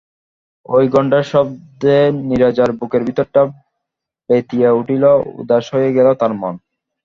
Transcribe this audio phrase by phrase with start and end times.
[0.69, 1.97] ঐ ঘণ্টার শব্দে
[2.27, 3.41] নীরজার বুকের ভিতরটা
[4.29, 5.03] ব্যথিয়ে উঠল,
[5.39, 6.55] উদাস হয়ে গেল তার মন।